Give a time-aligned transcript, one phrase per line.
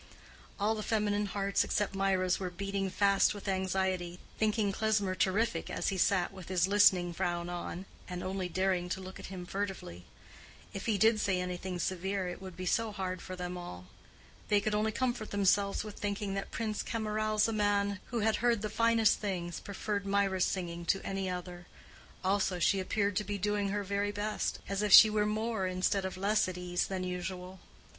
[0.59, 5.89] All the feminine hearts except Mirah's were beating fast with anxiety, thinking Klesmer terrific as
[5.89, 10.05] he sat with his listening frown on, and only daring to look at him furtively.
[10.73, 13.85] If he did say anything severe it would be so hard for them all.
[14.47, 19.19] They could only comfort themselves with thinking that Prince Camaralzaman, who had heard the finest
[19.19, 21.67] things, preferred Mirah's singing to any other:
[22.23, 26.05] also she appeared to be doing her very best, as if she were more instead
[26.05, 27.59] of less at ease than usual.